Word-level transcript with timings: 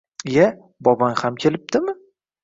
Iya, 0.29 0.45
bobong 0.87 1.13
ham 1.19 1.37
kelibdimi 1.43 1.95